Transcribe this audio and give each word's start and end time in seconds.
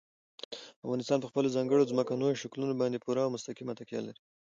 افغانستان 0.85 1.17
په 1.21 1.29
خپلو 1.31 1.53
ځانګړو 1.55 1.89
ځمکنیو 1.91 2.39
شکلونو 2.41 2.73
باندې 2.81 3.01
پوره 3.03 3.21
او 3.23 3.33
مستقیمه 3.35 3.73
تکیه 3.79 4.01
لري. 4.05 4.21